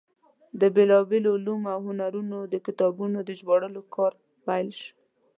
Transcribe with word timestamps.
د 0.59 0.61
بېلابېلو 0.75 1.29
علومو 1.37 1.67
او 1.75 1.79
هنرونو 1.87 2.37
د 2.53 2.55
کتابونو 2.65 3.17
د 3.23 3.29
ژباړلو 3.39 3.81
کار 3.95 4.13
پیل 4.45 4.67
شو. 4.81 4.93